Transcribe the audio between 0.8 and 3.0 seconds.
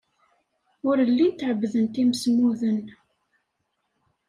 Ur llint ɛebbdent imsemmuden.